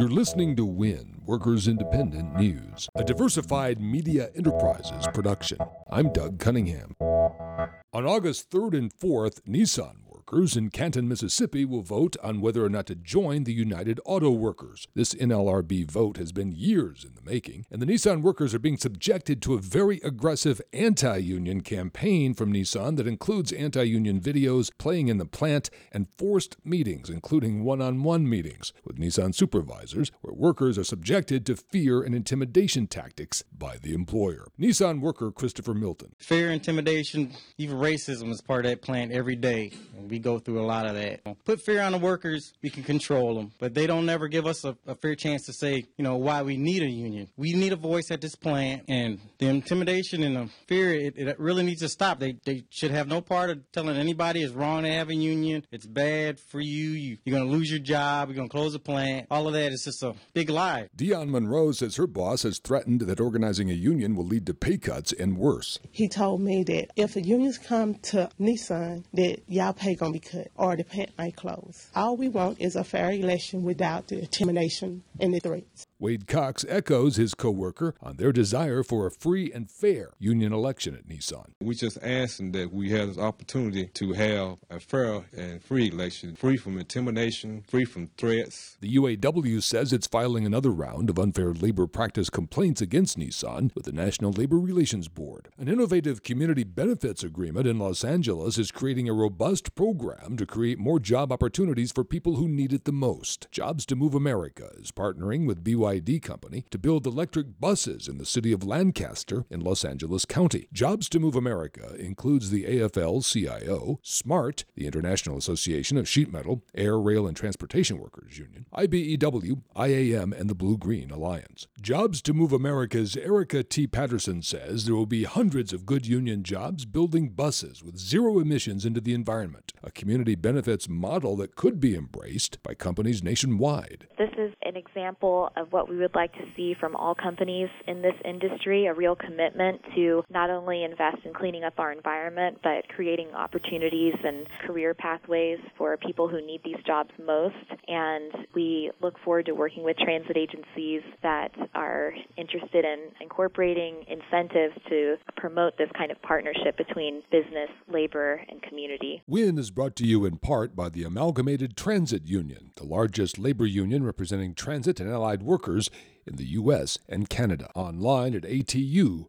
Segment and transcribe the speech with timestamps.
[0.00, 5.58] You're listening to WIN, Workers Independent News, a diversified media enterprises production.
[5.90, 6.96] I'm Doug Cunningham.
[6.98, 9.96] On August 3rd and 4th, Nissan
[10.32, 14.30] workers in Canton, Mississippi will vote on whether or not to join the United Auto
[14.30, 14.86] Workers.
[14.94, 18.76] This NLRB vote has been years in the making, and the Nissan workers are being
[18.76, 24.70] subjected to a very aggressive anti union campaign from Nissan that includes anti union videos
[24.78, 30.12] playing in the plant and forced meetings, including one on one meetings with Nissan supervisors,
[30.20, 34.46] where workers are subjected to fear and intimidation tactics by the employer.
[34.60, 36.14] Nissan worker Christopher Milton.
[36.18, 39.72] Fear, intimidation, even racism is part of that plant every day.
[39.98, 41.20] We go through a lot of that.
[41.44, 44.64] Put fear on the workers, we can control them, but they don't never give us
[44.64, 47.28] a, a fair chance to say, you know, why we need a union.
[47.36, 51.38] We need a voice at this plant, and the intimidation and the fear, it, it
[51.38, 52.20] really needs to stop.
[52.20, 55.64] They, they should have no part of telling anybody it's wrong to have a union.
[55.70, 56.90] It's bad for you.
[56.90, 58.28] you you're going to lose your job.
[58.28, 59.26] You're going to close the plant.
[59.30, 60.88] All of that is just a big lie.
[60.94, 64.78] Dion Monroe says her boss has threatened that organizing a union will lead to pay
[64.78, 65.78] cuts and worse.
[65.92, 70.50] He told me that if the unions come to Nissan, that y'all pay gonna be
[70.56, 71.88] or the plant might close.
[71.94, 75.86] All we want is a fair election without the intimidation and the threats.
[75.98, 80.94] Wade Cox echoes his coworker on their desire for a free and fair union election
[80.94, 81.50] at Nissan.
[81.60, 86.36] We just asking that we have this opportunity to have a fair and free election,
[86.36, 88.78] free from intimidation, free from threats.
[88.80, 93.84] The UAW says it's filing another round of unfair labor practice complaints against Nissan with
[93.84, 95.50] the National Labor Relations Board.
[95.58, 99.99] An innovative community benefits agreement in Los Angeles is creating a robust program
[100.36, 103.48] to create more job opportunities for people who need it the most.
[103.50, 108.18] Jobs to Move America is partnering with BYD BYD company to build electric buses in
[108.18, 110.68] the city of Lancaster in Los Angeles County.
[110.72, 116.62] Jobs to Move America includes the AFL CIO, SMART, the International Association of Sheet Metal,
[116.74, 121.66] Air, Rail, and Transportation Workers Union, IBEW, IAM, and the Blue Green Alliance.
[121.80, 123.86] Jobs to Move America's Erica T.
[123.86, 128.84] Patterson says there will be hundreds of good union jobs building buses with zero emissions
[128.84, 134.06] into the environment, a community benefits model that could be embraced by companies nationwide.
[134.18, 137.70] This is an example of what what we would like to see from all companies
[137.86, 142.58] in this industry a real commitment to not only invest in cleaning up our environment,
[142.62, 147.54] but creating opportunities and career pathways for people who need these jobs most.
[147.88, 154.74] And we look forward to working with transit agencies that are interested in incorporating incentives
[154.90, 159.22] to promote this kind of partnership between business, labor, and community.
[159.26, 163.66] WIN is brought to you in part by the Amalgamated Transit Union, the largest labor
[163.66, 165.90] union representing transit and allied workers
[166.26, 166.98] in the U.S.
[167.08, 167.70] and Canada.
[167.74, 169.26] Online at atu.org.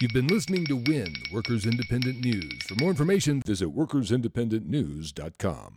[0.00, 2.62] You've been listening to WIN, Workers Independent News.
[2.62, 5.74] For more information, visit workersindependentnews.com.